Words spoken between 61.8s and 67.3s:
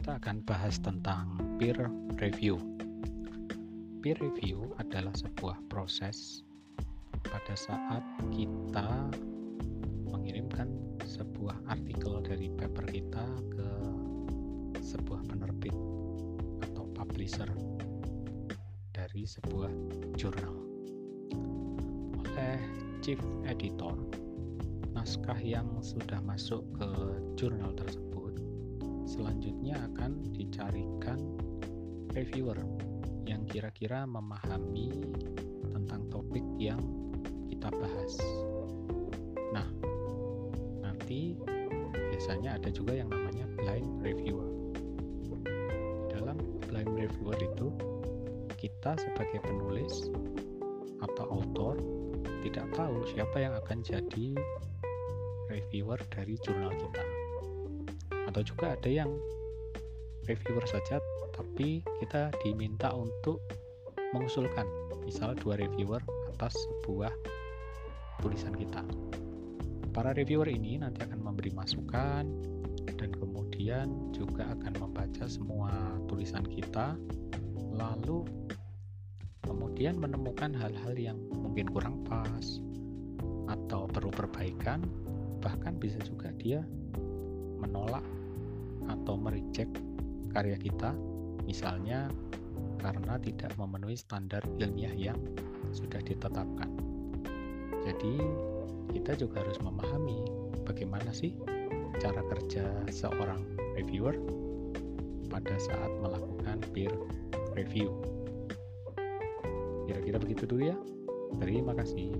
kita diminta untuk mengusulkan. Misal dua reviewer atas sebuah